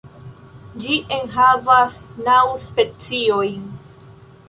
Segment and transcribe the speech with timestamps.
[0.85, 1.99] Ĝi enhavas
[2.31, 3.73] naŭ speciojn.